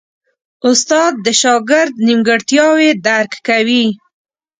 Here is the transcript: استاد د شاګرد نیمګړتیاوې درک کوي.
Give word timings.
استاد 0.69 1.13
د 1.25 1.27
شاګرد 1.41 1.93
نیمګړتیاوې 2.05 2.89
درک 3.07 3.33
کوي. 3.47 3.85